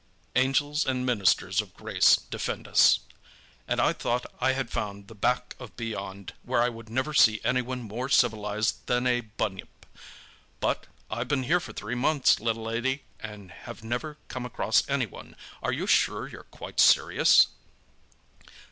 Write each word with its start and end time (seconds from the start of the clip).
"Angels 0.35 0.83
and 0.83 1.05
ministers 1.05 1.61
of 1.61 1.75
grace, 1.75 2.15
defend 2.15 2.67
us! 2.67 3.01
And 3.67 3.79
I 3.79 3.93
thought 3.93 4.25
I 4.39 4.53
had 4.53 4.71
found 4.71 5.07
the 5.07 5.13
back 5.13 5.55
of 5.59 5.75
beyond, 5.77 6.33
where 6.41 6.59
I 6.63 6.69
would 6.69 6.89
never 6.89 7.13
see 7.13 7.39
anyone 7.43 7.83
more 7.83 8.09
civilized 8.09 8.87
than 8.87 9.05
a 9.05 9.21
bunyip! 9.21 9.85
But—I've 10.59 11.27
been 11.27 11.43
here 11.43 11.59
for 11.59 11.71
three 11.73 11.93
months, 11.93 12.39
little 12.39 12.63
lady, 12.63 13.03
and 13.19 13.51
have 13.51 13.83
never 13.83 14.17
come 14.27 14.43
across 14.43 14.89
anyone. 14.89 15.35
Are 15.61 15.71
you 15.71 15.85
sure 15.85 16.27
you're 16.27 16.45
quite 16.49 16.79
serious?" 16.79 17.45